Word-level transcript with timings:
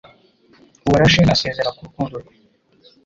Uwarashe 0.85 1.21
asezera 1.33 1.73
ku 1.75 1.81
rukundo 1.87 2.15
rwe. 2.21 2.33